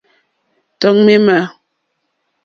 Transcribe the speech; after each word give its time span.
Tɔ̀ 0.79 0.93
ŋměmà. 0.95 1.37